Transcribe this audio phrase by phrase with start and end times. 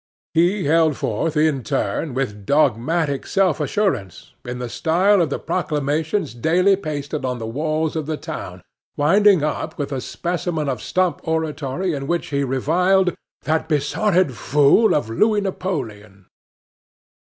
[0.33, 6.33] He held forth in turn, with dogmatic self assurance, in the style of the proclamations
[6.33, 8.63] daily pasted on the walls of the town,
[8.97, 14.95] winding up with a specimen of stump oratory in which he reviled "that besotted fool
[14.95, 16.25] of a Louis Napoleon."